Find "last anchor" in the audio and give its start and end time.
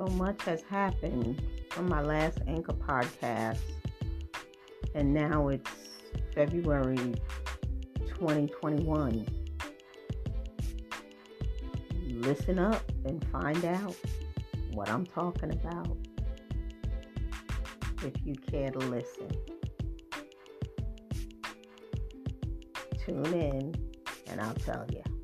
2.00-2.72